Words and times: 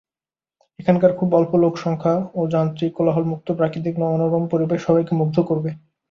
এখানকার 0.79 1.11
খুব 1.19 1.29
অল্প 1.35 1.51
লোকসংখ্যা 1.63 2.15
ও 2.35 2.41
যান্ত্রিক 2.53 2.91
কোলাহল 2.95 3.25
মুক্ত 3.31 3.47
প্রাকৃতিক 3.59 3.95
মনোরম 4.01 4.43
পরিবেশ 4.53 4.79
সবাইকে 4.87 5.13
মুগ্ধ 5.15 5.37
করবে। 5.49 5.69